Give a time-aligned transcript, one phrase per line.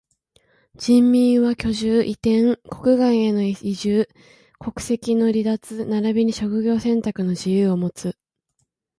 [0.79, 4.09] 人民は居住、移転、国外への移住、
[4.57, 8.17] 国籍の離脱ならびに職業選択の自由をもつ。